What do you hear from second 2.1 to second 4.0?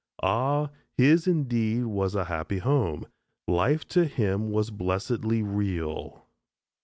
a happy home. Life